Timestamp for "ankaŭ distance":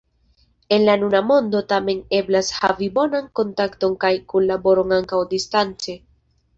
5.03-6.01